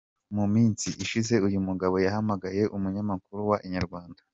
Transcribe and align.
Mu 0.35 0.45
minsi 0.53 0.87
ishize 1.03 1.35
uyu 1.47 1.59
mugabo 1.67 1.95
yahamagaye 2.05 2.63
umunyamakuru 2.75 3.41
wa 3.51 3.57
Inyarwanda. 3.67 4.19